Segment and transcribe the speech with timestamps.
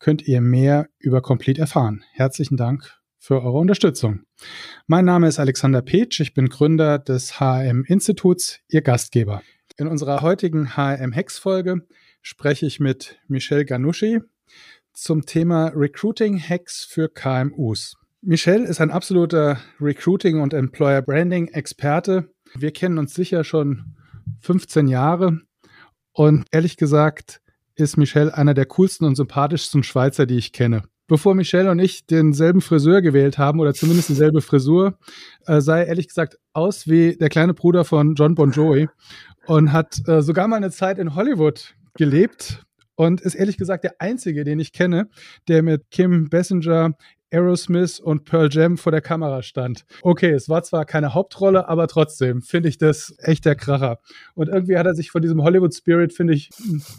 [0.00, 2.02] könnt ihr mehr über Complete erfahren.
[2.12, 4.22] Herzlichen Dank für eure Unterstützung.
[4.86, 9.42] Mein Name ist Alexander Petsch, ich bin Gründer des HM Instituts, Ihr Gastgeber.
[9.76, 11.86] In unserer heutigen HM Hex Folge
[12.22, 14.20] spreche ich mit Michel Ganuschi
[14.92, 17.96] zum Thema Recruiting Hacks für KMUs.
[18.22, 22.30] Michel ist ein absoluter Recruiting und Employer Branding Experte.
[22.54, 23.96] Wir kennen uns sicher schon
[24.40, 25.40] 15 Jahre
[26.12, 27.39] und ehrlich gesagt
[27.80, 30.82] ist Michel einer der coolsten und sympathischsten Schweizer, die ich kenne.
[31.06, 34.96] Bevor Michel und ich denselben Friseur gewählt haben oder zumindest dieselbe Frisur,
[35.46, 38.88] äh, sah er ehrlich gesagt aus wie der kleine Bruder von John Bon Jovi
[39.46, 42.62] und hat äh, sogar mal eine Zeit in Hollywood gelebt
[42.94, 45.08] und ist ehrlich gesagt der einzige, den ich kenne,
[45.48, 46.92] der mit Kim Bessinger
[47.32, 49.84] Aerosmith und Pearl Jam vor der Kamera stand.
[50.02, 53.98] Okay, es war zwar keine Hauptrolle, aber trotzdem finde ich das echt der Kracher.
[54.34, 56.50] Und irgendwie hat er sich von diesem Hollywood Spirit, finde ich,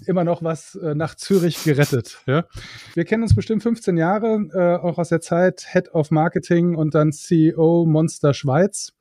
[0.06, 2.22] immer noch was äh, nach Zürich gerettet.
[2.26, 2.46] Ja?
[2.94, 6.96] Wir kennen uns bestimmt 15 Jahre, äh, auch aus der Zeit Head of Marketing und
[6.96, 8.94] dann CEO Monster Schweiz.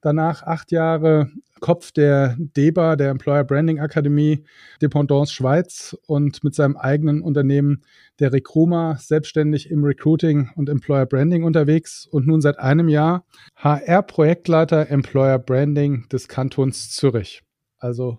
[0.00, 1.28] Danach acht Jahre
[1.60, 4.44] Kopf der DEBA, der Employer Branding Akademie,
[4.80, 7.82] Dependance Schweiz und mit seinem eigenen Unternehmen
[8.20, 13.24] der Recruima selbstständig im Recruiting und Employer Branding unterwegs und nun seit einem Jahr
[13.56, 17.42] HR-Projektleiter Employer Branding des Kantons Zürich.
[17.78, 18.18] Also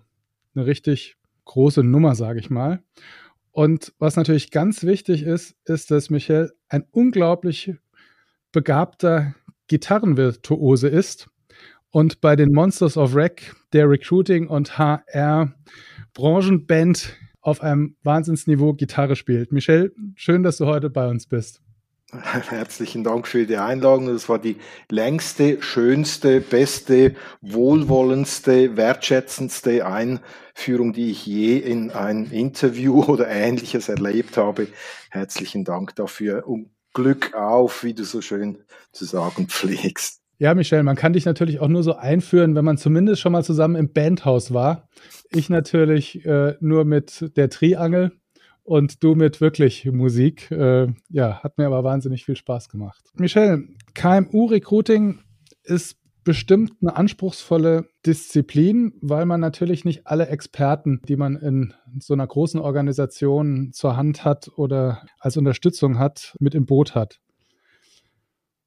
[0.54, 2.82] eine richtig große Nummer, sage ich mal.
[3.52, 7.74] Und was natürlich ganz wichtig ist, ist, dass Michael ein unglaublich
[8.52, 9.34] begabter
[9.66, 11.28] Gitarrenvirtuose ist
[11.90, 15.52] und bei den Monsters of Rec der Recruiting und HR
[16.14, 19.52] Branchenband auf einem Wahnsinnsniveau Gitarre spielt.
[19.52, 21.62] Michel, schön, dass du heute bei uns bist.
[22.12, 24.08] Herzlichen Dank für die Einladung.
[24.08, 24.56] Das war die
[24.90, 34.36] längste, schönste, beste, wohlwollendste, wertschätzendste Einführung, die ich je in ein Interview oder ähnliches erlebt
[34.36, 34.66] habe.
[35.10, 38.58] Herzlichen Dank dafür und Glück auf, wie du so schön
[38.90, 40.19] zu sagen pflegst.
[40.40, 43.44] Ja, Michelle, man kann dich natürlich auch nur so einführen, wenn man zumindest schon mal
[43.44, 44.88] zusammen im Bandhaus war.
[45.28, 48.12] Ich natürlich äh, nur mit der Triangel
[48.62, 50.50] und du mit wirklich Musik.
[50.50, 53.04] Äh, ja, hat mir aber wahnsinnig viel Spaß gemacht.
[53.16, 55.18] Michelle, KMU-Recruiting
[55.62, 62.14] ist bestimmt eine anspruchsvolle Disziplin, weil man natürlich nicht alle Experten, die man in so
[62.14, 67.20] einer großen Organisation zur Hand hat oder als Unterstützung hat, mit im Boot hat.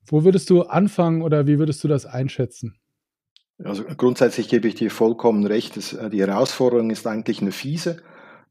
[0.05, 2.75] Wo würdest du anfangen oder wie würdest du das einschätzen?
[3.63, 5.77] Also grundsätzlich gebe ich dir vollkommen recht.
[5.93, 7.97] Äh, die Herausforderung ist eigentlich eine fiese,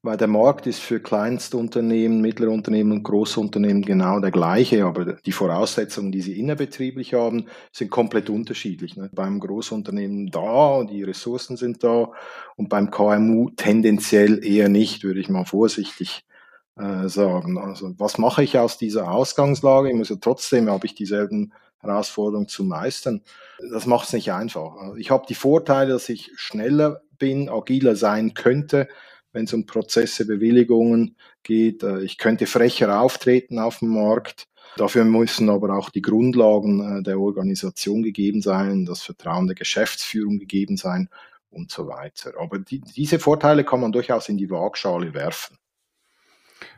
[0.03, 5.15] weil der Markt ist für Kleinstunternehmen, mittlere Unternehmen und große Unternehmen genau der gleiche, aber
[5.15, 8.97] die Voraussetzungen, die sie innerbetrieblich haben, sind komplett unterschiedlich.
[8.97, 9.11] Ne?
[9.13, 12.13] Beim Großunternehmen da, die Ressourcen sind da
[12.57, 16.25] und beim KMU tendenziell eher nicht, würde ich mal vorsichtig
[16.77, 17.59] äh, sagen.
[17.59, 19.91] Also was mache ich aus dieser Ausgangslage?
[19.91, 23.23] Ich muss ja trotzdem, habe ich dieselben Herausforderungen zu meistern.
[23.71, 24.77] Das macht es nicht einfach.
[24.77, 28.89] Also ich habe die Vorteile, dass ich schneller bin, agiler sein könnte,
[29.33, 31.83] wenn es um Prozesse, Bewilligungen geht.
[31.83, 34.49] Äh, ich könnte frecher auftreten auf dem Markt.
[34.77, 40.39] Dafür müssen aber auch die Grundlagen äh, der Organisation gegeben sein, das Vertrauen der Geschäftsführung
[40.39, 41.09] gegeben sein
[41.51, 42.33] und so weiter.
[42.41, 45.59] Aber die, diese Vorteile kann man durchaus in die Waagschale werfen.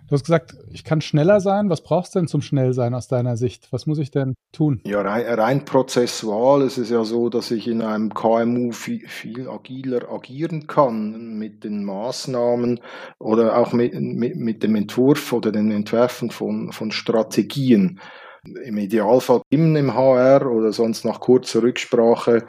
[0.09, 1.71] Du hast gesagt, ich kann schneller sein.
[1.71, 3.69] Was brauchst du denn zum Schnellsein aus deiner Sicht?
[3.71, 4.81] Was muss ich denn tun?
[4.85, 9.49] Ja, rein, rein prozessual ist es ja so, dass ich in einem KMU viel, viel
[9.49, 12.81] agiler agieren kann mit den Maßnahmen
[13.19, 17.99] oder auch mit, mit, mit dem Entwurf oder den Entwerfen von, von Strategien.
[18.63, 22.45] Im Idealfall im HR oder sonst nach kurzer Rücksprache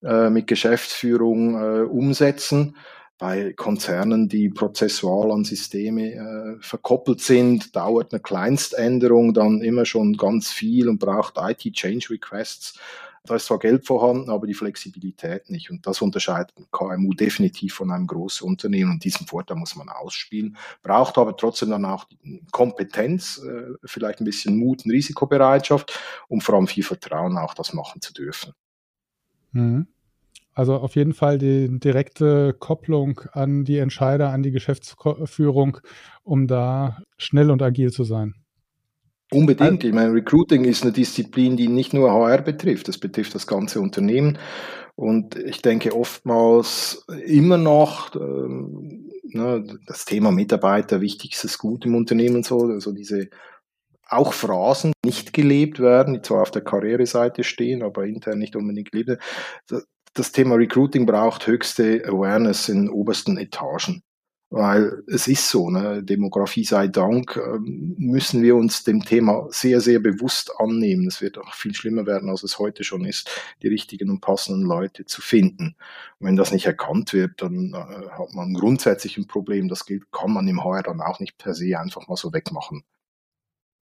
[0.00, 2.76] äh, mit Geschäftsführung äh, umsetzen
[3.20, 10.16] bei Konzernen, die prozessual an Systeme äh, verkoppelt sind, dauert eine Kleinständerung dann immer schon
[10.16, 12.80] ganz viel und braucht IT-Change Requests.
[13.24, 15.70] Da ist zwar Geld vorhanden, aber die Flexibilität nicht.
[15.70, 18.92] Und das unterscheidet ein KMU definitiv von einem großen Unternehmen.
[18.92, 20.56] Und diesen Vorteil muss man ausspielen.
[20.82, 22.06] Braucht aber trotzdem dann auch
[22.50, 27.74] Kompetenz, äh, vielleicht ein bisschen Mut und Risikobereitschaft und vor allem viel Vertrauen, auch das
[27.74, 28.54] machen zu dürfen.
[29.52, 29.88] Mhm.
[30.52, 35.78] Also auf jeden Fall die direkte Kopplung an die Entscheider, an die Geschäftsführung,
[36.22, 38.34] um da schnell und agil zu sein.
[39.32, 39.84] Unbedingt.
[39.84, 43.80] Ich meine, Recruiting ist eine Disziplin, die nicht nur HR betrifft, das betrifft das ganze
[43.80, 44.38] Unternehmen.
[44.96, 52.42] Und ich denke oftmals immer noch ähm, ne, das Thema Mitarbeiter, wichtigstes Gut im Unternehmen,
[52.42, 53.28] so, also diese
[54.08, 58.90] auch Phrasen nicht gelebt werden, die zwar auf der Karriereseite stehen, aber intern nicht unbedingt
[58.90, 59.22] gelebt
[60.14, 64.02] das Thema Recruiting braucht höchste Awareness in obersten Etagen.
[64.52, 69.80] Weil es ist so, ne, Demografie sei Dank, ähm, müssen wir uns dem Thema sehr,
[69.80, 71.06] sehr bewusst annehmen.
[71.06, 73.30] Es wird auch viel schlimmer werden, als es heute schon ist,
[73.62, 75.76] die richtigen und passenden Leute zu finden.
[76.18, 79.68] Und wenn das nicht erkannt wird, dann äh, hat man grundsätzlich ein Problem.
[79.68, 82.82] Das gilt, kann man im HR dann auch nicht per se einfach mal so wegmachen.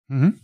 [0.09, 0.41] Mhm.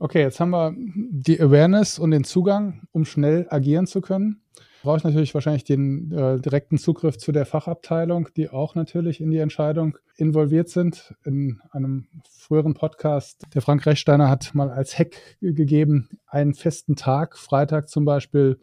[0.00, 4.42] Okay, jetzt haben wir die Awareness und den Zugang, um schnell agieren zu können
[4.82, 9.30] brauche ich natürlich wahrscheinlich den äh, direkten Zugriff zu der Fachabteilung, die auch natürlich in
[9.30, 11.14] die Entscheidung involviert sind.
[11.24, 17.36] In einem früheren Podcast, der Frank Rechsteiner hat mal als Hack gegeben, einen festen Tag,
[17.36, 18.58] Freitag zum Beispiel,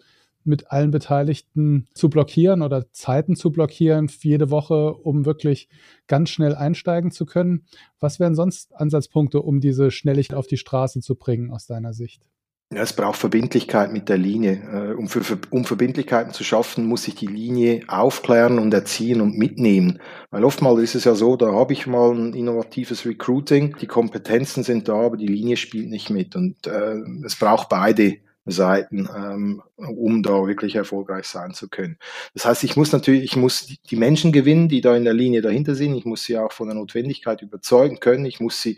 [0.45, 5.69] mit allen Beteiligten zu blockieren oder Zeiten zu blockieren, jede Woche, um wirklich
[6.07, 7.65] ganz schnell einsteigen zu können.
[7.99, 12.29] Was wären sonst Ansatzpunkte, um diese Schnelligkeit auf die Straße zu bringen aus deiner Sicht?
[12.73, 14.53] Ja, es braucht Verbindlichkeit mit der Linie.
[14.73, 19.37] Äh, um, für, um Verbindlichkeiten zu schaffen, muss ich die Linie aufklären und erziehen und
[19.37, 19.99] mitnehmen.
[20.31, 24.63] Weil oftmals ist es ja so, da habe ich mal ein innovatives Recruiting, die Kompetenzen
[24.63, 26.35] sind da, aber die Linie spielt nicht mit.
[26.35, 31.97] Und äh, es braucht beide Seiten, ähm, um da wirklich erfolgreich sein zu können.
[32.33, 35.41] Das heißt, ich muss natürlich, ich muss die Menschen gewinnen, die da in der Linie
[35.41, 35.95] dahinter sind.
[35.95, 38.25] Ich muss sie auch von der Notwendigkeit überzeugen können.
[38.25, 38.77] Ich muss sie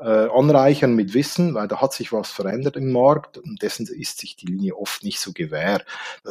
[0.00, 4.18] äh, anreichern mit Wissen, weil da hat sich was verändert im Markt und dessen ist
[4.18, 5.82] sich die Linie oft nicht so gewähr.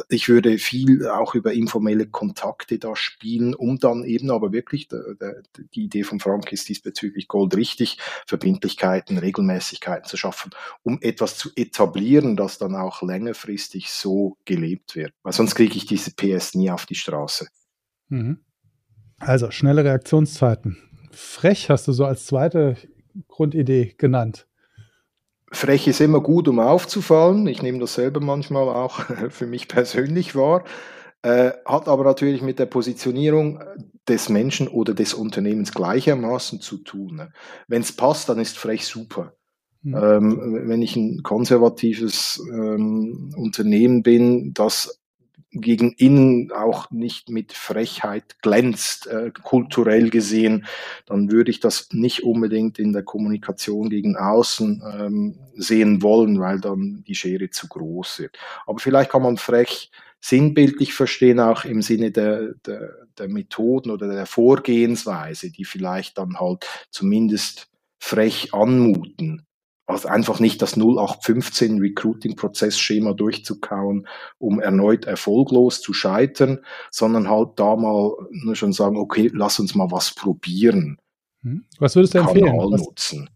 [0.08, 5.14] Ich würde viel auch über informelle Kontakte da spielen, um dann eben aber wirklich, der,
[5.14, 5.42] der,
[5.74, 10.50] die Idee von Frank ist diesbezüglich goldrichtig, Verbindlichkeiten, Regelmäßigkeiten zu schaffen,
[10.82, 15.12] um etwas zu etablieren, das dann auch längerfristig so gelebt wird.
[15.22, 17.46] Weil sonst kriege ich diese PS nie auf die Straße.
[18.08, 18.40] Mhm.
[19.18, 20.76] Also schnelle Reaktionszeiten.
[21.12, 22.76] Frech hast du so als zweite
[23.28, 24.46] Grundidee genannt.
[25.52, 27.46] Frech ist immer gut, um aufzufallen.
[27.46, 30.64] Ich nehme das selber manchmal auch für mich persönlich wahr.
[31.22, 33.60] Äh, hat aber natürlich mit der Positionierung
[34.08, 37.16] des Menschen oder des Unternehmens gleichermaßen zu tun.
[37.16, 37.32] Ne?
[37.68, 39.34] Wenn es passt, dann ist frech super.
[39.82, 39.96] Mhm.
[39.96, 44.99] Ähm, wenn ich ein konservatives ähm, Unternehmen bin, das
[45.52, 50.66] gegen innen auch nicht mit Frechheit glänzt, äh, kulturell gesehen,
[51.06, 56.60] dann würde ich das nicht unbedingt in der Kommunikation gegen außen ähm, sehen wollen, weil
[56.60, 58.38] dann die Schere zu groß wird.
[58.66, 64.06] Aber vielleicht kann man frech sinnbildlich verstehen, auch im Sinne der, der, der Methoden oder
[64.06, 67.68] der Vorgehensweise, die vielleicht dann halt zumindest
[67.98, 69.46] frech anmuten.
[69.90, 74.06] Also einfach nicht das 0815 Recruiting-Prozessschema durchzukauen,
[74.38, 76.60] um erneut erfolglos zu scheitern,
[76.90, 80.98] sondern halt da mal nur schon sagen, okay, lass uns mal was probieren.
[81.42, 81.64] Hm?
[81.78, 82.46] Was würdest du empfehlen?
[82.46, 83.30] Kanal nutzen.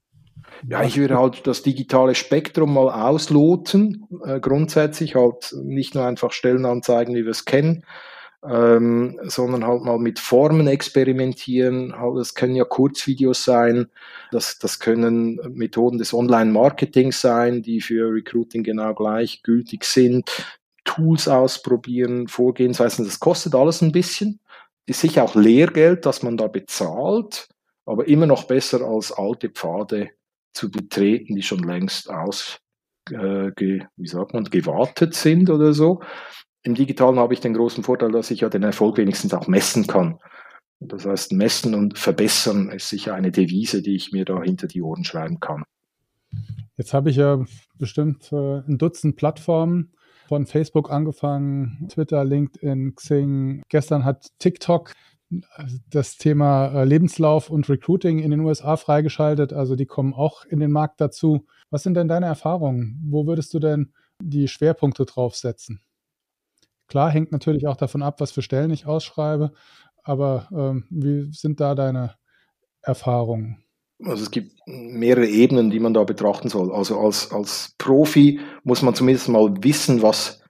[0.69, 6.33] Ja, ich würde halt das digitale Spektrum mal ausloten, äh, grundsätzlich halt nicht nur einfach
[6.33, 7.85] Stellenanzeigen, wie wir es kennen,
[8.49, 11.99] ähm, sondern halt mal mit Formen experimentieren.
[11.99, 13.87] Halt, das können ja Kurzvideos sein,
[14.31, 20.31] das, das können Methoden des Online-Marketings sein, die für Recruiting genau gleich gültig sind.
[20.85, 24.41] Tools ausprobieren, Vorgehensweisen, das kostet alles ein bisschen.
[24.87, 27.49] Ist sicher auch Lehrgeld, das man da bezahlt,
[27.87, 30.11] aber immer noch besser als alte Pfade
[30.53, 32.59] zu betreten, die schon längst aus,
[33.11, 36.03] äh, ge, wie sagt man, gewartet sind oder so.
[36.65, 39.87] Im Digitalen habe ich den großen Vorteil, dass ich ja den Erfolg wenigstens auch messen
[39.87, 40.19] kann.
[40.81, 44.83] Das heißt, messen und verbessern ist sicher eine Devise, die ich mir da hinter die
[44.83, 45.63] Ohren schreiben kann.
[46.77, 47.45] Jetzt habe ich ja
[47.77, 49.93] bestimmt äh, ein Dutzend Plattformen
[50.27, 53.63] von Facebook angefangen, Twitter, LinkedIn, Xing.
[53.69, 54.93] Gestern hat TikTok
[55.91, 59.53] das Thema äh, Lebenslauf und Recruiting in den USA freigeschaltet.
[59.53, 61.47] Also die kommen auch in den Markt dazu.
[61.71, 63.01] Was sind denn deine Erfahrungen?
[63.09, 65.81] Wo würdest du denn die Schwerpunkte draufsetzen?
[66.89, 69.53] Klar, hängt natürlich auch davon ab, was für Stellen ich ausschreibe,
[70.03, 72.15] aber ähm, wie sind da deine
[72.83, 73.65] Erfahrungen?
[74.03, 76.73] Also es gibt mehrere Ebenen, die man da betrachten soll.
[76.73, 80.43] Also als, als Profi muss man zumindest mal wissen, was,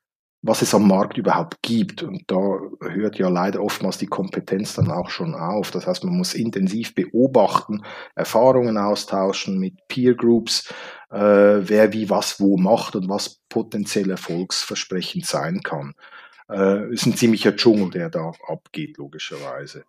[0.43, 2.03] was es am Markt überhaupt gibt.
[2.03, 5.71] Und da hört ja leider oftmals die Kompetenz dann auch schon auf.
[5.71, 7.83] Das heißt, man muss intensiv beobachten,
[8.15, 10.73] Erfahrungen austauschen mit Peer Groups,
[11.11, 15.95] äh, wer wie was wo macht und was potenziell erfolgsversprechend sein kann.
[16.51, 19.85] Äh, ist ein ziemlicher Dschungel, der da abgeht, logischerweise.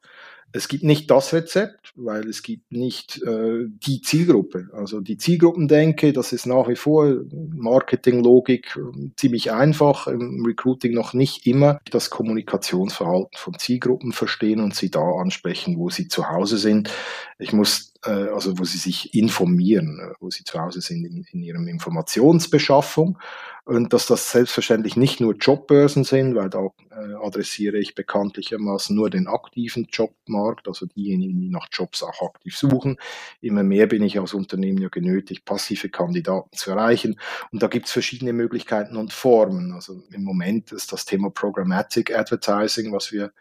[0.52, 4.70] Es gibt nicht das Rezept, weil es gibt nicht äh, die Zielgruppe.
[4.72, 11.14] Also die Zielgruppendenke, das ist nach wie vor Marketinglogik äh, ziemlich einfach, im Recruiting noch
[11.14, 16.58] nicht immer das Kommunikationsverhalten von Zielgruppen verstehen und sie da ansprechen, wo sie zu Hause
[16.58, 16.90] sind.
[17.38, 21.26] Ich muss äh, also wo sie sich informieren, äh, wo sie zu Hause sind in,
[21.32, 23.18] in ihrem Informationsbeschaffung
[23.66, 29.10] und dass das selbstverständlich nicht nur Jobbörsen sind, weil da äh, adressiere ich bekanntlichermaßen nur
[29.10, 32.98] den aktiven Jobmarkt, also diejenigen, die nach Jobs auch aktiv suchen.
[33.42, 37.20] Immer mehr bin ich als Unternehmen ja genötigt, passive Kandidaten zu erreichen
[37.52, 39.74] und da gibt es verschiedene Möglichkeiten und Formen.
[39.74, 43.34] Also im Moment ist das Thema Programmatic Advertising, was wir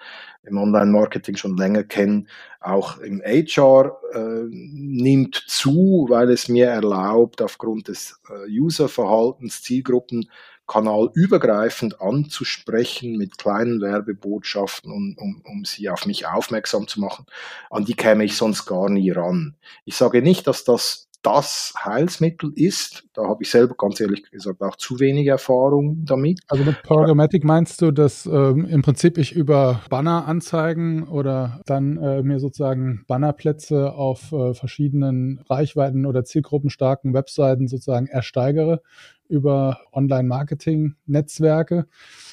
[0.42, 2.28] im Online-Marketing schon länger kennen,
[2.64, 10.30] auch im HR äh, nimmt zu, weil es mir erlaubt, aufgrund des äh, Userverhaltens Zielgruppen
[10.66, 17.26] kanalübergreifend anzusprechen mit kleinen Werbebotschaften, um, um, um sie auf mich aufmerksam zu machen.
[17.70, 19.56] An die käme ich sonst gar nie ran.
[19.84, 23.04] Ich sage nicht, dass das das Heilsmittel ist.
[23.14, 26.40] Da habe ich selber ganz ehrlich gesagt auch zu wenig Erfahrung damit.
[26.48, 32.22] Also mit Programmatic meinst du, dass ähm, im Prinzip ich über Banner-Anzeigen oder dann äh,
[32.22, 38.82] mir sozusagen Bannerplätze auf äh, verschiedenen Reichweiten oder zielgruppenstarken Webseiten sozusagen ersteigere
[39.26, 41.86] über Online-Marketing-Netzwerke.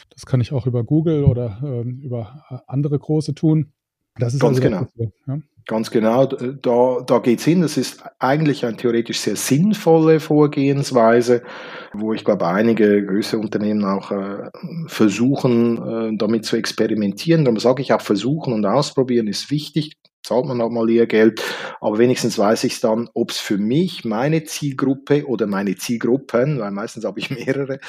[0.09, 3.71] Das kann ich auch über Google oder ähm, über andere große tun.
[4.21, 4.87] Das ist ganz also genau.
[4.95, 5.39] Das, ja?
[5.67, 7.61] Ganz genau, da, da geht es hin.
[7.61, 11.43] Das ist eigentlich eine theoretisch sehr sinnvolle Vorgehensweise,
[11.93, 14.49] wo ich glaube, einige größere Unternehmen auch äh,
[14.87, 15.77] versuchen,
[16.13, 17.45] äh, damit zu experimentieren.
[17.45, 19.97] Darum sage ich auch, versuchen und ausprobieren ist wichtig.
[20.23, 21.41] Zahlt man auch mal ihr Geld,
[21.79, 26.59] aber wenigstens weiß ich es dann, ob es für mich, meine Zielgruppe oder meine Zielgruppen,
[26.59, 27.79] weil meistens habe ich mehrere,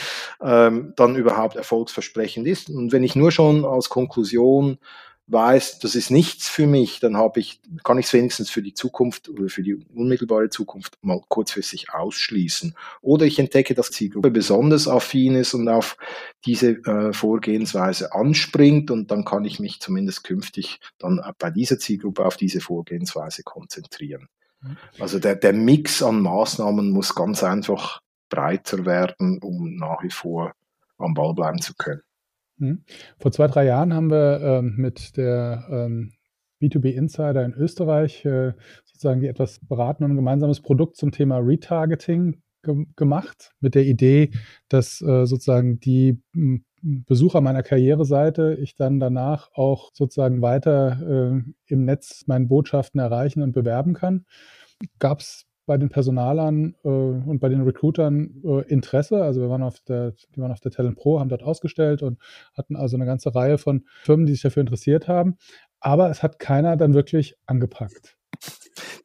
[0.42, 2.70] ähm, dann überhaupt erfolgsversprechend ist.
[2.70, 4.78] Und wenn ich nur schon als Konklusion
[5.28, 8.74] weiß, das ist nichts für mich, dann habe ich, kann ich es wenigstens für die
[8.74, 12.74] Zukunft oder für die unmittelbare Zukunft mal kurzfristig ausschließen.
[13.00, 15.96] Oder ich entdecke, dass die Zielgruppe besonders affin ist und auf
[16.44, 22.24] diese äh, Vorgehensweise anspringt und dann kann ich mich zumindest künftig dann bei dieser Zielgruppe
[22.26, 24.28] auf diese Vorgehensweise konzentrieren.
[24.98, 30.54] Also der, der Mix an Maßnahmen muss ganz einfach breiter werden, um nach wie vor
[30.98, 32.02] am Ball bleiben zu können.
[32.58, 32.84] Hm.
[33.18, 36.12] Vor zwei, drei Jahren haben wir ähm, mit der ähm,
[36.62, 38.52] B2B Insider in Österreich äh,
[38.84, 43.84] sozusagen die etwas beraten und ein gemeinsames Produkt zum Thema Retargeting ge gemacht, mit der
[43.84, 44.30] Idee,
[44.68, 51.42] dass äh, sozusagen die hm, Besucher meiner Karriereseite ich dann danach auch sozusagen weiter äh,
[51.66, 54.24] im Netz meinen Botschaften erreichen und bewerben kann.
[54.98, 59.22] Gab es bei den Personalern äh, und bei den Recruitern äh, Interesse.
[59.22, 62.18] Also wir waren auf der, die waren auf der Talent Pro, haben dort ausgestellt und
[62.56, 65.36] hatten also eine ganze Reihe von Firmen, die sich dafür interessiert haben.
[65.80, 68.16] Aber es hat keiner dann wirklich angepackt.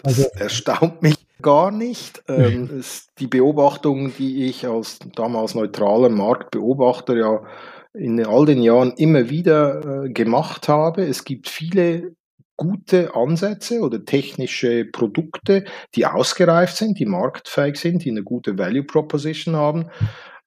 [0.04, 2.24] Also, das erstaunt mich gar nicht.
[2.28, 7.44] Ähm, ist die Beobachtung, die ich als damals neutraler Marktbeobachter ja
[7.94, 11.04] in all den Jahren immer wieder äh, gemacht habe.
[11.04, 12.16] Es gibt viele
[12.58, 15.64] gute Ansätze oder technische Produkte,
[15.96, 19.90] die ausgereift sind, die marktfähig sind, die eine gute Value Proposition haben,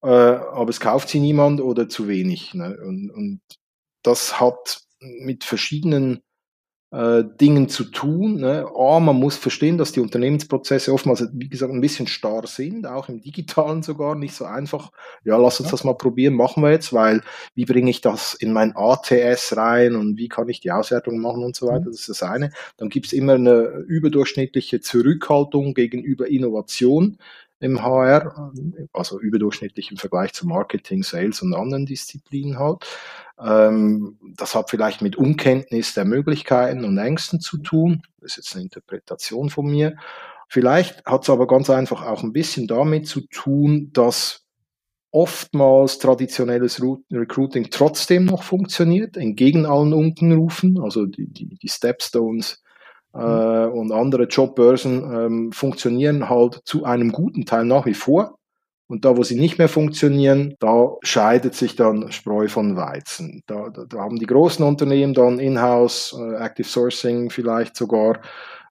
[0.02, 2.52] äh, aber es kauft sie niemand oder zu wenig.
[2.54, 2.76] Ne?
[2.84, 3.40] Und, und
[4.02, 6.22] das hat mit verschiedenen
[6.92, 8.36] äh, Dingen zu tun.
[8.40, 8.66] Ne?
[8.76, 13.08] A, man muss verstehen, dass die Unternehmensprozesse oftmals, wie gesagt, ein bisschen starr sind, auch
[13.08, 14.90] im digitalen sogar, nicht so einfach.
[15.24, 15.72] Ja, lass uns ja.
[15.72, 17.22] das mal probieren, machen wir jetzt, weil
[17.54, 21.44] wie bringe ich das in mein ATS rein und wie kann ich die Auswertung machen
[21.44, 21.92] und so weiter, mhm.
[21.92, 22.50] das ist das eine.
[22.76, 27.18] Dann gibt es immer eine überdurchschnittliche Zurückhaltung gegenüber Innovation
[27.60, 28.52] im HR,
[28.92, 32.86] also überdurchschnittlich im Vergleich zu Marketing, Sales und anderen Disziplinen halt.
[33.44, 38.02] Ähm, das hat vielleicht mit Unkenntnis der Möglichkeiten und Ängsten zu tun.
[38.20, 39.96] Das ist jetzt eine Interpretation von mir.
[40.48, 44.44] Vielleicht hat es aber ganz einfach auch ein bisschen damit zu tun, dass
[45.12, 46.80] oftmals traditionelles
[47.10, 52.62] Recruiting trotzdem noch funktioniert, entgegen allen Unkenrufen, also die, die, die Stepstones
[53.12, 58.39] äh, und andere Jobbörsen ähm, funktionieren halt zu einem guten Teil nach wie vor.
[58.90, 63.44] Und da, wo sie nicht mehr funktionieren, da scheidet sich dann Spreu von Weizen.
[63.46, 68.20] Da, da, da haben die großen Unternehmen dann In-house, äh, Active Sourcing vielleicht sogar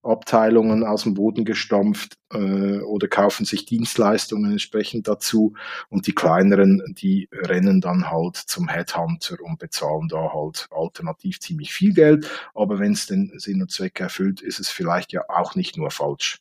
[0.04, 5.54] Abteilungen aus dem Boden gestampft äh, oder kaufen sich Dienstleistungen entsprechend dazu
[5.88, 11.72] und die kleineren, die rennen dann halt zum Headhunter und bezahlen da halt alternativ ziemlich
[11.72, 15.56] viel Geld, aber wenn es den Sinn und Zweck erfüllt, ist es vielleicht ja auch
[15.56, 16.40] nicht nur falsch.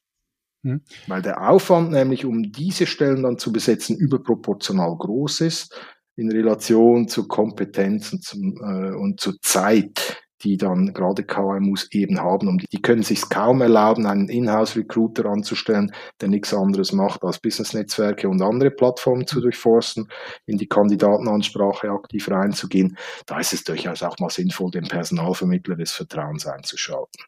[0.65, 0.83] Hm.
[1.07, 5.75] Weil der Aufwand nämlich, um diese Stellen dann zu besetzen, überproportional groß ist.
[6.17, 12.21] in Relation zu Kompetenz und, zum, äh, und zur Zeit, die dann gerade KMUs eben
[12.21, 12.49] haben.
[12.49, 18.29] Und die können sich kaum erlauben, einen Inhouse-Recruiter anzustellen, der nichts anderes macht, als Business-Netzwerke
[18.29, 20.09] und andere Plattformen zu durchforsten,
[20.47, 22.97] in die Kandidatenansprache aktiv reinzugehen.
[23.27, 27.25] Da ist es durchaus auch mal sinnvoll, den Personalvermittler des Vertrauens einzuschalten.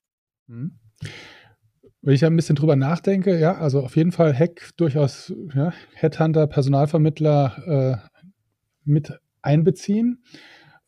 [0.46, 0.78] Mhm.
[2.02, 6.46] Wenn ich ein bisschen drüber nachdenke, ja, also auf jeden Fall Hack durchaus ja, Headhunter,
[6.46, 8.20] Personalvermittler äh,
[8.84, 10.22] mit einbeziehen.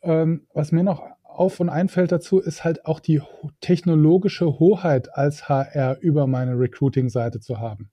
[0.03, 3.21] Ähm, was mir noch auf und einfällt dazu, ist halt auch die
[3.61, 7.91] technologische Hoheit als HR über meine Recruiting-Seite zu haben.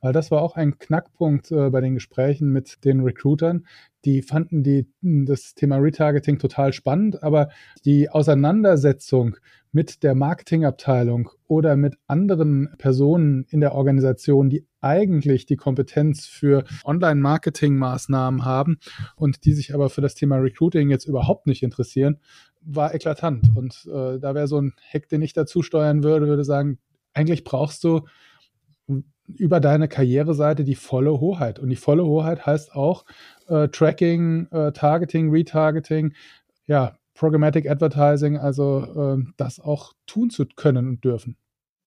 [0.00, 3.66] Weil das war auch ein Knackpunkt äh, bei den Gesprächen mit den Recruitern.
[4.04, 7.48] Die fanden die, das Thema Retargeting total spannend, aber
[7.84, 9.36] die Auseinandersetzung
[9.76, 16.64] mit der Marketingabteilung oder mit anderen Personen in der Organisation, die eigentlich die Kompetenz für
[16.86, 18.78] Online-Marketing-Maßnahmen haben
[19.16, 22.20] und die sich aber für das Thema Recruiting jetzt überhaupt nicht interessieren,
[22.62, 23.50] war eklatant.
[23.54, 26.78] Und äh, da wäre so ein Hack, den ich dazu steuern würde, würde sagen,
[27.12, 28.06] eigentlich brauchst du
[29.26, 31.58] über deine Karriereseite die volle Hoheit.
[31.58, 33.04] Und die volle Hoheit heißt auch
[33.48, 36.14] äh, Tracking, äh, Targeting, Retargeting,
[36.66, 41.36] ja, Programmatic Advertising, also äh, das auch tun zu können und dürfen.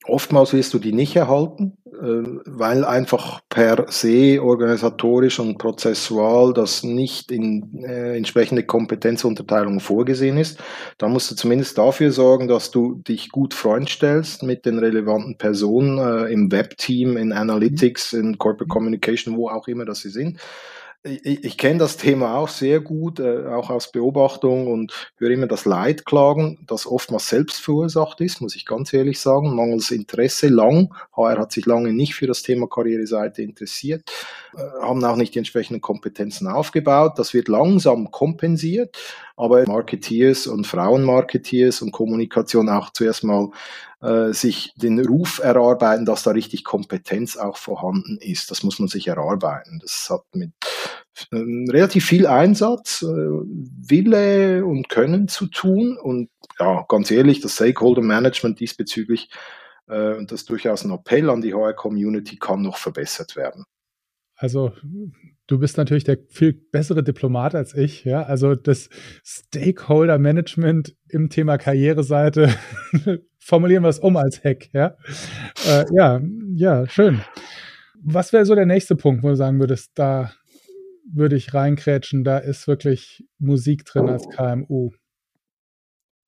[0.06, 6.84] Oftmals wirst du die nicht erhalten, äh, weil einfach per se organisatorisch und prozessual das
[6.84, 10.58] nicht in äh, entsprechende Kompetenzunterteilung vorgesehen ist.
[10.98, 15.98] Da musst du zumindest dafür sorgen, dass du dich gut freundstellst mit den relevanten Personen
[15.98, 20.40] äh, im Webteam, in Analytics, in Corporate Communication, wo auch immer das sie sind
[21.04, 25.48] ich, ich kenne das Thema auch sehr gut, äh, auch aus Beobachtung und höre immer
[25.48, 30.50] das Leid klagen, das oftmals selbst verursacht ist, muss ich ganz ehrlich sagen, mangels Interesse
[30.50, 30.94] lang.
[31.16, 34.12] HR hat sich lange nicht für das Thema Karriereseite interessiert,
[34.58, 37.14] äh, haben auch nicht die entsprechenden Kompetenzen aufgebaut.
[37.18, 38.98] Das wird langsam kompensiert,
[39.38, 43.50] aber Marketeers und Frauenmarketeers und Kommunikation auch zuerst mal
[44.02, 48.50] äh, sich den Ruf erarbeiten, dass da richtig Kompetenz auch vorhanden ist.
[48.50, 49.80] Das muss man sich erarbeiten.
[49.82, 50.52] Das hat mit
[51.32, 51.36] äh,
[51.70, 55.98] relativ viel Einsatz, äh, Wille und Können zu tun.
[55.98, 59.30] Und ja, ganz ehrlich, das Stakeholder Management diesbezüglich,
[59.88, 63.66] und das ist durchaus ein Appell an die HR-Community, kann noch verbessert werden.
[64.36, 64.72] Also
[65.48, 68.22] du bist natürlich der viel bessere Diplomat als ich, ja.
[68.22, 68.90] Also das
[69.24, 72.54] Stakeholder Management im Thema Karriereseite
[73.40, 74.96] formulieren wir es um als Hack, ja.
[75.68, 76.22] Äh, ja,
[76.56, 77.22] ja, schön.
[78.02, 80.32] Was wäre so der nächste Punkt, wo du sagen würdest, da
[81.12, 84.92] würde ich reinkrätschen, da ist wirklich Musik drin als KMU?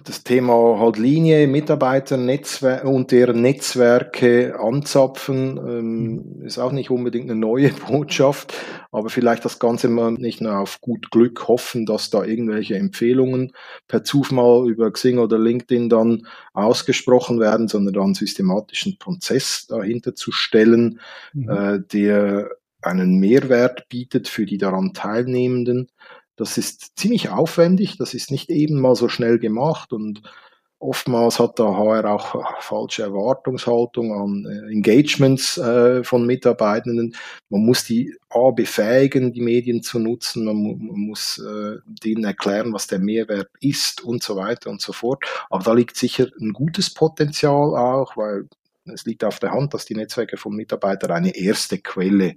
[0.03, 6.45] Das Thema halt Linie, Mitarbeiter Netzwer und deren Netzwerke anzapfen, ähm, mhm.
[6.45, 8.53] ist auch nicht unbedingt eine neue Botschaft,
[8.91, 13.53] aber vielleicht das Ganze mal nicht nur auf gut Glück hoffen, dass da irgendwelche Empfehlungen
[13.87, 20.31] per Zufall über Xing oder LinkedIn dann ausgesprochen werden, sondern dann systematischen Prozess dahinter zu
[20.31, 20.99] stellen,
[21.33, 21.49] mhm.
[21.49, 22.49] äh, der
[22.81, 25.89] einen Mehrwert bietet für die daran Teilnehmenden
[26.41, 30.23] das ist ziemlich aufwendig, das ist nicht eben mal so schnell gemacht und
[30.80, 37.15] oftmals hat der HR auch falsche Erwartungshaltung an äh, Engagements äh, von Mitarbeitenden.
[37.49, 42.73] Man muss die A befähigen, die Medien zu nutzen, man, man muss äh, denen erklären,
[42.73, 45.23] was der Mehrwert ist und so weiter und so fort.
[45.51, 48.47] Aber da liegt sicher ein gutes Potenzial auch, weil
[48.85, 52.35] es liegt auf der Hand, dass die Netzwerke von Mitarbeitern eine erste Quelle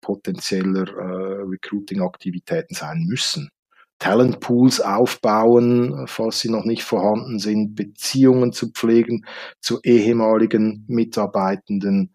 [0.00, 3.50] potenzieller äh, Recruiting-Aktivitäten sein müssen.
[3.98, 9.24] Talentpools aufbauen, falls sie noch nicht vorhanden sind, Beziehungen zu pflegen
[9.60, 12.14] zu ehemaligen Mitarbeitenden,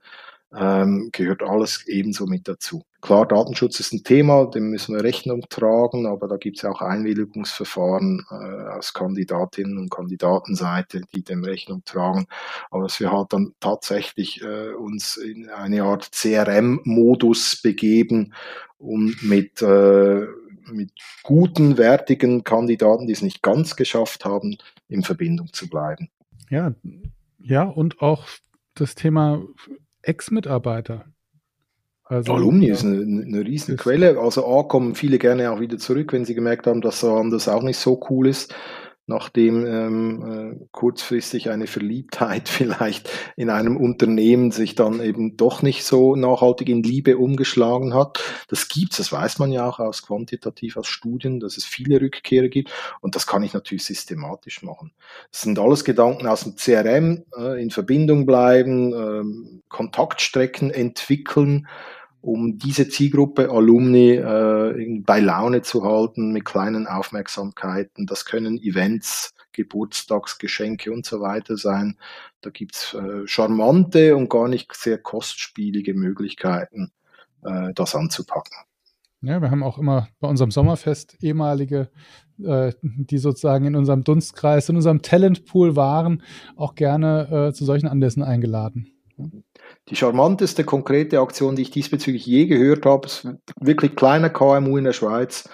[0.55, 2.83] ähm, gehört alles ebenso mit dazu.
[3.01, 6.81] Klar, Datenschutz ist ein Thema, dem müssen wir Rechnung tragen, aber da gibt es auch
[6.81, 12.27] Einwilligungsverfahren äh, aus Kandidatinnen und Kandidatenseite, die dem Rechnung tragen.
[12.69, 18.33] Aber dass wir halt dann tatsächlich äh, uns in eine Art CRM-Modus begeben,
[18.77, 20.25] um mit, äh,
[20.69, 20.91] mit
[21.23, 24.57] guten, wertigen Kandidaten, die es nicht ganz geschafft haben,
[24.89, 26.09] in Verbindung zu bleiben.
[26.49, 26.73] Ja,
[27.41, 28.25] ja, und auch
[28.73, 29.41] das Thema
[30.01, 31.05] Ex-Mitarbeiter.
[32.09, 34.19] Also, Alumni ja, ist eine, eine riesen Quelle.
[34.19, 37.61] Also A kommen viele gerne auch wieder zurück, wenn sie gemerkt haben, dass das auch
[37.61, 38.53] nicht so cool ist
[39.09, 45.83] nachdem ähm, äh, kurzfristig eine Verliebtheit vielleicht in einem Unternehmen sich dann eben doch nicht
[45.83, 48.19] so nachhaltig in Liebe umgeschlagen hat.
[48.47, 52.47] Das gibt's, das weiß man ja auch aus quantitativ aus Studien, dass es viele Rückkehrer
[52.47, 54.93] gibt und das kann ich natürlich systematisch machen.
[55.31, 61.67] Das sind alles Gedanken aus dem CRM, äh, in Verbindung bleiben, äh, Kontaktstrecken entwickeln
[62.21, 68.05] um diese Zielgruppe Alumni äh, bei Laune zu halten mit kleinen Aufmerksamkeiten.
[68.05, 71.97] Das können Events, Geburtstagsgeschenke und so weiter sein.
[72.41, 76.91] Da gibt's äh, charmante und gar nicht sehr kostspielige Möglichkeiten,
[77.43, 78.55] äh, das anzupacken.
[79.21, 81.89] Ja, wir haben auch immer bei unserem Sommerfest ehemalige,
[82.41, 86.23] äh, die sozusagen in unserem Dunstkreis, in unserem Talentpool waren,
[86.55, 88.93] auch gerne äh, zu solchen Anlässen eingeladen.
[89.89, 93.27] Die charmanteste konkrete Aktion, die ich diesbezüglich je gehört habe, ist
[93.59, 95.49] wirklich kleiner KMU in der Schweiz,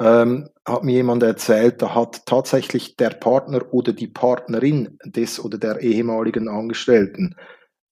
[0.00, 5.58] ähm, hat mir jemand erzählt, da hat tatsächlich der Partner oder die Partnerin des oder
[5.58, 7.36] der ehemaligen Angestellten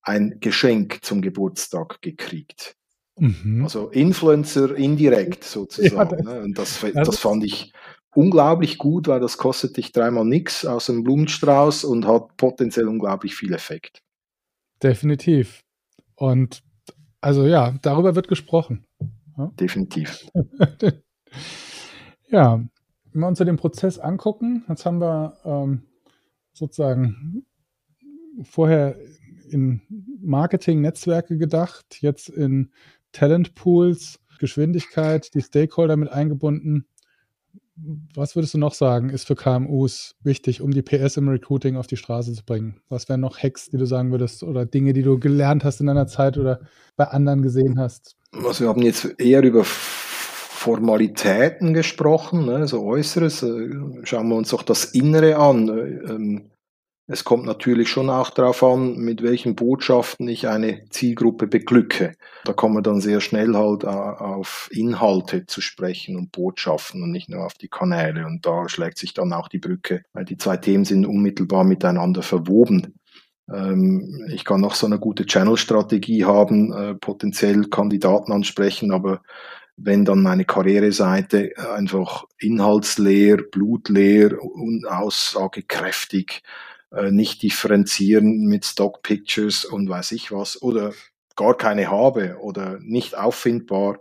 [0.03, 2.75] ein Geschenk zum Geburtstag gekriegt.
[3.19, 3.63] Mhm.
[3.63, 6.25] Also Influencer indirekt sozusagen.
[6.25, 6.41] Ja, ne?
[6.43, 7.73] Und das, das fand ich
[8.15, 13.35] unglaublich gut, weil das kostet dich dreimal nichts aus einem Blumenstrauß und hat potenziell unglaublich
[13.35, 14.03] viel Effekt.
[14.83, 15.63] Definitiv.
[16.19, 16.65] Und
[17.21, 18.85] also ja, darüber wird gesprochen.
[19.37, 19.53] Ja?
[19.59, 20.29] Definitiv.
[22.29, 22.65] ja,
[23.13, 25.83] wenn wir uns den Prozess angucken, jetzt haben wir ähm,
[26.53, 27.47] sozusagen
[28.43, 28.97] vorher
[29.49, 29.81] in
[30.21, 32.73] Marketing-Netzwerke gedacht, jetzt in
[33.13, 36.87] Talentpools, Geschwindigkeit, die Stakeholder mit eingebunden.
[38.15, 41.87] Was würdest du noch sagen, ist für KMUs wichtig, um die PS im Recruiting auf
[41.87, 42.81] die Straße zu bringen?
[42.89, 45.87] Was wären noch Hacks, die du sagen würdest oder Dinge, die du gelernt hast in
[45.87, 46.61] deiner Zeit oder
[46.97, 48.17] bei anderen gesehen hast?
[48.33, 53.45] Also wir haben jetzt eher über Formalitäten gesprochen, ne, so Äußeres.
[53.45, 53.71] Äh,
[54.03, 56.51] schauen wir uns doch das Innere an.
[57.11, 62.13] Es kommt natürlich schon auch darauf an, mit welchen Botschaften ich eine Zielgruppe beglücke.
[62.45, 67.11] Da kommen wir dann sehr schnell halt äh, auf Inhalte zu sprechen und Botschaften und
[67.11, 68.27] nicht nur auf die Kanäle.
[68.27, 72.21] Und da schlägt sich dann auch die Brücke, weil die zwei Themen sind unmittelbar miteinander
[72.21, 72.99] verwoben.
[73.51, 79.23] Ähm, ich kann noch so eine gute Channel-Strategie haben, äh, potenziell Kandidaten ansprechen, aber
[79.79, 86.43] wenn dann meine Karriereseite einfach inhaltsleer, blutleer, unaussagekräftig
[86.93, 90.93] äh, nicht differenzieren mit Stock Pictures und weiß ich was oder
[91.37, 94.01] gar keine habe oder nicht auffindbar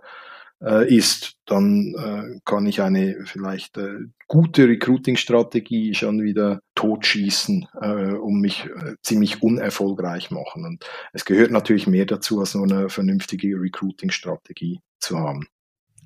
[0.62, 8.14] äh, ist, dann äh, kann ich eine vielleicht äh, gute Recruiting-Strategie schon wieder totschießen äh,
[8.14, 10.66] und mich äh, ziemlich unerfolgreich machen.
[10.66, 15.48] Und es gehört natürlich mehr dazu, als nur eine vernünftige Recruiting-Strategie zu haben.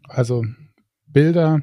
[0.10, 0.46] Also
[1.06, 1.62] Bilder,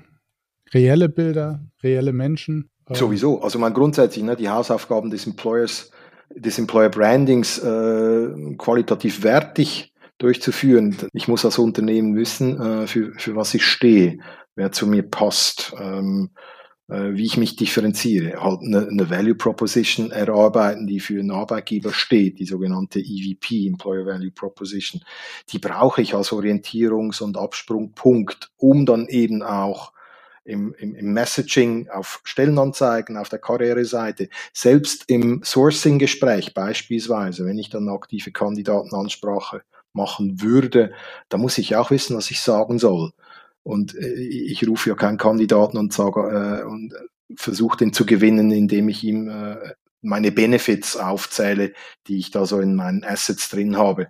[0.72, 3.42] reelle Bilder, reelle Menschen, Sowieso.
[3.42, 5.90] Also man grundsätzlich ne, die Hausaufgaben des Employers,
[6.34, 10.96] des Employer Brandings äh, qualitativ wertig durchzuführen.
[11.12, 14.18] Ich muss als Unternehmen wissen, äh, für, für was ich stehe,
[14.56, 16.30] wer zu mir passt, ähm,
[16.88, 18.42] äh, wie ich mich differenziere.
[18.42, 24.06] Halt eine, eine Value Proposition erarbeiten, die für einen Arbeitgeber steht, die sogenannte EVP, Employer
[24.06, 25.02] Value Proposition.
[25.50, 29.92] Die brauche ich als Orientierungs- und Absprungpunkt, um dann eben auch
[30.48, 37.70] im, im, im Messaging, auf Stellenanzeigen, auf der Karriereseite, selbst im Sourcing-Gespräch beispielsweise, wenn ich
[37.70, 40.92] dann aktive Kandidatenansprache machen würde,
[41.28, 43.12] da muss ich auch wissen, was ich sagen soll.
[43.62, 46.94] Und äh, ich rufe ja keinen Kandidaten und sage äh, und
[47.36, 49.56] versuche den zu gewinnen, indem ich ihm äh,
[50.00, 51.72] meine Benefits aufzähle,
[52.06, 54.08] die ich da so in meinen Assets drin habe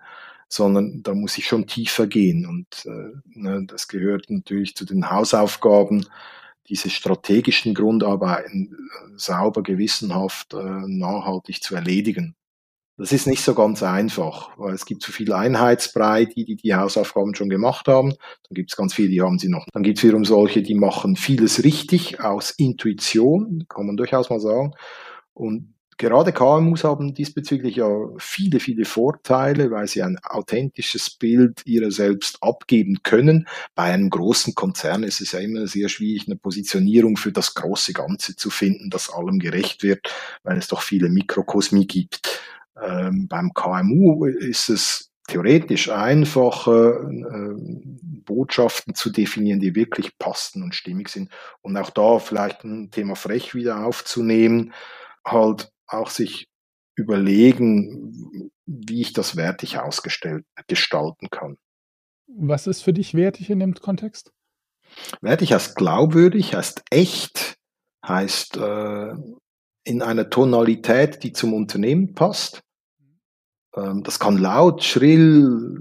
[0.48, 2.46] sondern da muss ich schon tiefer gehen.
[2.46, 6.06] Und äh, ne, das gehört natürlich zu den Hausaufgaben,
[6.68, 12.34] diese strategischen Grundarbeiten äh, sauber, gewissenhaft, äh, nachhaltig zu erledigen.
[12.98, 16.74] Das ist nicht so ganz einfach, weil es gibt zu viel Einheitsbrei, die, die die
[16.74, 18.11] Hausaufgaben schon gemacht haben.
[18.11, 19.66] Dann gibt es ganz viele, die haben sie noch.
[19.72, 24.40] Dann gibt es wiederum solche, die machen vieles richtig aus Intuition, kann man durchaus mal
[24.40, 24.72] sagen.
[25.32, 31.90] Und Gerade KMUs haben diesbezüglich ja viele, viele Vorteile, weil sie ein authentisches Bild ihrer
[31.90, 33.48] selbst abgeben können.
[33.74, 37.94] Bei einem großen Konzern ist es ja immer sehr schwierig, eine Positionierung für das große
[37.94, 42.40] Ganze zu finden, das allem gerecht wird, weil es doch viele Mikrokosmi gibt.
[42.80, 47.54] Ähm, beim KMU ist es theoretisch einfacher, äh,
[48.24, 51.30] Botschaften zu definieren, die wirklich passen und stimmig sind.
[51.61, 54.72] Und auch da vielleicht ein Thema frech wieder aufzunehmen,
[55.24, 56.48] halt auch sich
[56.96, 61.57] überlegen, wie ich das wertig ausgestellt gestalten kann.
[62.27, 64.33] Was ist für dich wertig in dem Kontext?
[65.20, 67.57] Wertig heißt glaubwürdig, heißt echt,
[68.07, 69.14] heißt äh,
[69.85, 72.61] in einer Tonalität, die zum Unternehmen passt.
[73.76, 75.76] Ähm, das kann laut, schrill,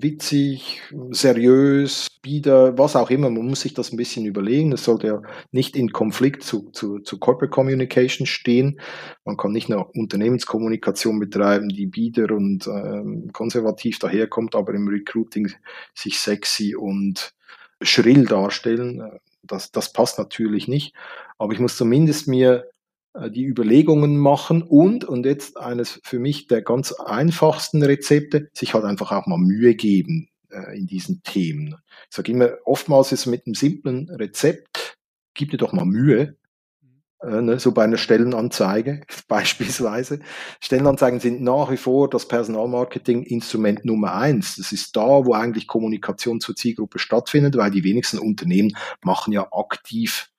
[0.00, 3.30] witzig, seriös, bieder, was auch immer.
[3.30, 4.70] Man muss sich das ein bisschen überlegen.
[4.70, 5.22] Das sollte ja
[5.52, 8.80] nicht in Konflikt zu, zu, zu Corporate Communication stehen.
[9.24, 15.50] Man kann nicht eine Unternehmenskommunikation betreiben, die bieder und ähm, konservativ daherkommt, aber im Recruiting
[15.94, 17.32] sich sexy und
[17.82, 19.20] schrill darstellen.
[19.42, 20.94] Das, das passt natürlich nicht.
[21.38, 22.77] Aber ich muss zumindest mir äh,
[23.30, 28.84] die Überlegungen machen und, und jetzt eines für mich der ganz einfachsten Rezepte, sich halt
[28.84, 31.76] einfach auch mal Mühe geben äh, in diesen Themen.
[32.10, 34.96] Ich sage immer, oftmals ist mit einem simplen Rezept,
[35.34, 36.36] gib dir doch mal Mühe,
[37.20, 40.20] äh, ne, so bei einer Stellenanzeige beispielsweise.
[40.60, 44.56] Stellenanzeigen sind nach wie vor das Personalmarketing-Instrument Nummer eins.
[44.56, 49.48] Das ist da, wo eigentlich Kommunikation zur Zielgruppe stattfindet, weil die wenigsten Unternehmen machen ja
[49.52, 50.30] aktiv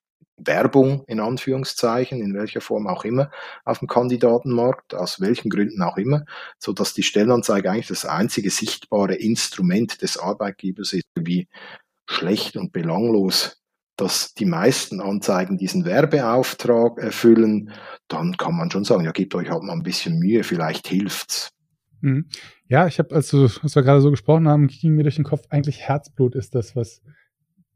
[0.45, 3.31] Werbung in Anführungszeichen, in welcher Form auch immer,
[3.65, 6.25] auf dem Kandidatenmarkt, aus welchen Gründen auch immer,
[6.57, 11.47] so dass die Stellenanzeige eigentlich das einzige sichtbare Instrument des Arbeitgebers ist, wie
[12.07, 13.59] schlecht und belanglos
[13.99, 17.71] dass die meisten Anzeigen diesen Werbeauftrag erfüllen,
[18.07, 21.51] dann kann man schon sagen, ja, gebt euch halt mal ein bisschen Mühe, vielleicht hilft's.
[22.01, 22.29] Mhm.
[22.67, 25.43] Ja, ich habe, als, als wir gerade so gesprochen haben, ging mir durch den Kopf,
[25.49, 27.01] eigentlich Herzblut ist das, was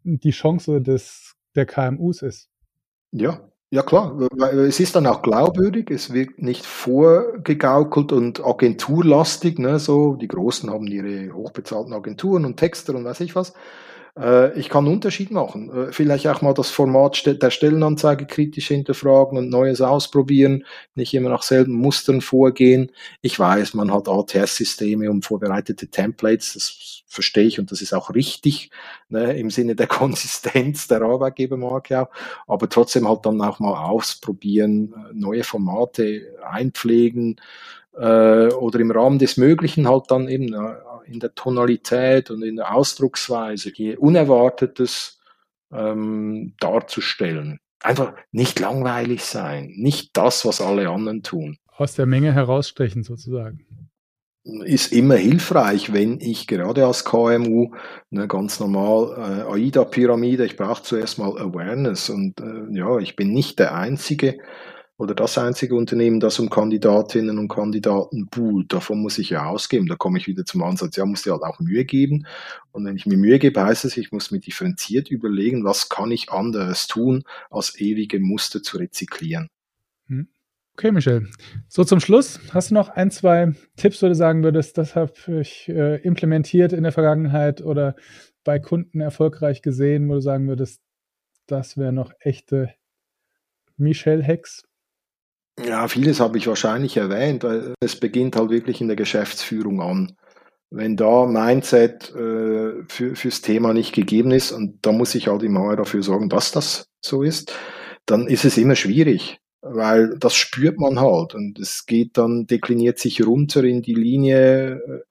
[0.03, 2.49] die Chance des, der KMUs ist.
[3.15, 4.17] Ja, ja klar,
[4.53, 10.69] es ist dann auch glaubwürdig, es wird nicht vorgegaukelt und agenturlastig, ne, so, die Großen
[10.71, 13.53] haben ihre hochbezahlten Agenturen und Texter und weiß ich was,
[14.17, 15.71] äh, ich kann einen Unterschied machen.
[15.71, 21.29] Äh, vielleicht auch mal das Format der Stellenanzeige kritisch hinterfragen und Neues ausprobieren, nicht immer
[21.29, 22.91] nach selben Mustern vorgehen.
[23.21, 28.13] Ich weiß, man hat ATS-Systeme und vorbereitete Templates, das verstehe ich und das ist auch
[28.13, 28.71] richtig,
[29.09, 32.09] ne, im Sinne der Konsistenz der Arbeitgebermarke auch,
[32.47, 37.39] aber trotzdem halt dann auch mal ausprobieren, neue Formate einpflegen,
[37.95, 42.55] äh, oder im Rahmen des Möglichen halt dann eben äh, in der Tonalität und in
[42.55, 45.19] der Ausdrucksweise Unerwartetes
[45.71, 47.59] ähm, darzustellen.
[47.81, 51.57] Einfach nicht langweilig sein, nicht das, was alle anderen tun.
[51.75, 53.82] Aus der Menge herausstechen sozusagen
[54.43, 57.71] ist immer hilfreich, wenn ich gerade als KMU
[58.11, 63.31] eine ganz normal äh, AIDA-Pyramide, ich brauche zuerst mal Awareness und äh, ja, ich bin
[63.31, 64.37] nicht der Einzige,
[64.97, 68.71] oder das einzige Unternehmen, das um Kandidatinnen und Kandidaten buhlt.
[68.71, 69.87] Davon muss ich ja ausgeben.
[69.87, 72.27] Da komme ich wieder zum Ansatz, ja, muss dir halt auch Mühe geben.
[72.71, 76.11] Und wenn ich mir Mühe gebe, heißt es, ich muss mir differenziert überlegen, was kann
[76.11, 79.49] ich anderes tun, als ewige Muster zu rezyklieren.
[80.07, 80.27] Hm.
[80.75, 81.29] Okay, Michel.
[81.67, 85.13] So zum Schluss, hast du noch ein, zwei Tipps, wo du sagen würdest, das habe
[85.39, 87.95] ich äh, implementiert in der Vergangenheit oder
[88.43, 90.81] bei Kunden erfolgreich gesehen, wo du sagen würdest,
[91.45, 92.73] das wäre noch echte
[93.77, 94.63] Michel-Hacks?
[95.63, 97.45] Ja, vieles habe ich wahrscheinlich erwähnt.
[97.79, 100.17] Es beginnt halt wirklich in der Geschäftsführung an.
[100.71, 105.43] Wenn da Mindset äh, für, fürs Thema nicht gegeben ist, und da muss ich halt
[105.43, 107.53] immer dafür sorgen, dass das so ist,
[108.07, 112.99] dann ist es immer schwierig, weil das spürt man halt und es geht dann, dekliniert
[112.99, 115.03] sich runter in die Linie.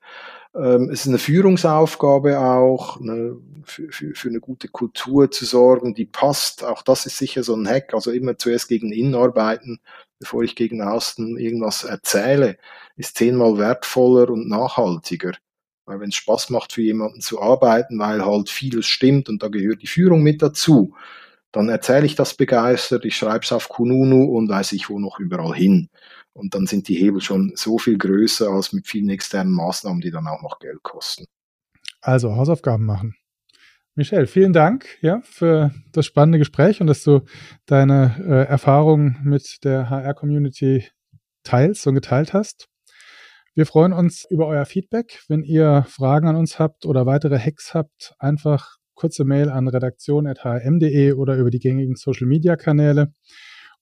[0.54, 5.46] Äh, äh, es ist eine Führungsaufgabe auch, eine, für, für, für eine gute Kultur zu
[5.46, 6.64] sorgen, die passt.
[6.64, 7.94] Auch das ist sicher so ein Hack.
[7.94, 9.80] Also immer zuerst gegen innen arbeiten,
[10.18, 12.58] bevor ich gegen außen irgendwas erzähle,
[12.96, 15.32] ist zehnmal wertvoller und nachhaltiger.
[15.86, 19.48] Weil wenn es Spaß macht, für jemanden zu arbeiten, weil halt vieles stimmt und da
[19.48, 20.94] gehört die Führung mit dazu,
[21.52, 25.18] dann erzähle ich das begeistert, ich schreibe es auf Kununu und weiß ich wo noch
[25.20, 25.90] überall hin.
[26.32, 30.10] Und dann sind die Hebel schon so viel größer als mit vielen externen Maßnahmen, die
[30.10, 31.26] dann auch noch Geld kosten.
[32.00, 33.14] Also Hausaufgaben machen.
[33.94, 37.20] Michelle, vielen Dank ja, für das spannende Gespräch und dass du
[37.66, 40.88] deine äh, Erfahrungen mit der HR-Community
[41.44, 42.68] teilst und geteilt hast.
[43.54, 45.22] Wir freuen uns über euer Feedback.
[45.28, 51.12] Wenn ihr Fragen an uns habt oder weitere Hacks habt, einfach kurze Mail an redaktion.hm.de
[51.12, 53.12] oder über die gängigen Social-Media-Kanäle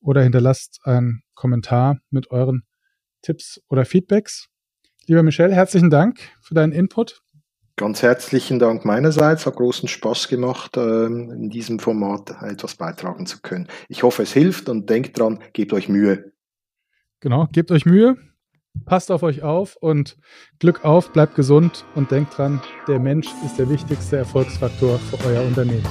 [0.01, 2.63] oder hinterlasst einen Kommentar mit euren
[3.23, 4.49] Tipps oder Feedbacks.
[5.07, 7.23] Lieber Michelle, herzlichen Dank für deinen Input.
[7.77, 9.47] Ganz herzlichen Dank meinerseits.
[9.47, 13.69] Hat großen Spaß gemacht, ähm, in diesem Format etwas beitragen zu können.
[13.89, 16.33] Ich hoffe, es hilft und denkt dran, gebt euch Mühe.
[17.21, 18.17] Genau, gebt euch Mühe,
[18.85, 20.17] passt auf euch auf und
[20.59, 25.43] Glück auf, bleibt gesund und denkt dran, der Mensch ist der wichtigste Erfolgsfaktor für euer
[25.43, 25.87] Unternehmen.